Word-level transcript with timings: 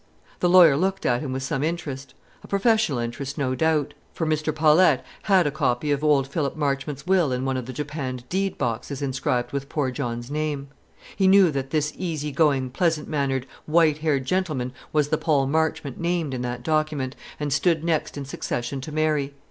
The 0.39 0.49
lawyer 0.49 0.75
looked 0.75 1.05
at 1.05 1.21
him 1.21 1.31
with 1.31 1.43
some 1.43 1.61
interest, 1.63 2.15
a 2.43 2.47
professional 2.47 2.97
interest, 2.97 3.37
no 3.37 3.53
doubt; 3.53 3.93
for 4.15 4.25
Mr. 4.25 4.51
Paulette 4.51 5.05
had 5.25 5.45
a 5.45 5.51
copy 5.51 5.91
of 5.91 6.03
old 6.03 6.27
Philip 6.27 6.55
Marchmont's 6.55 7.05
will 7.05 7.31
in 7.31 7.45
one 7.45 7.55
of 7.55 7.67
the 7.67 7.71
japanned 7.71 8.27
deed 8.27 8.57
boxes 8.57 9.03
inscribed 9.03 9.51
with 9.51 9.69
poor 9.69 9.91
John's 9.91 10.31
name. 10.31 10.69
He 11.15 11.27
knew 11.27 11.51
that 11.51 11.69
this 11.69 11.93
easy 11.95 12.31
going, 12.31 12.71
pleasant 12.71 13.07
mannered, 13.09 13.45
white 13.67 13.99
haired 13.99 14.25
gentleman 14.25 14.73
was 14.91 15.09
the 15.09 15.19
Paul 15.19 15.45
Marchmont 15.45 15.99
named 15.99 16.33
in 16.33 16.41
that 16.41 16.63
document, 16.63 17.15
and 17.39 17.53
stood 17.53 17.83
next 17.83 18.17
in 18.17 18.25
succession 18.25 18.81
to 18.81 18.91
Mary. 18.91 19.35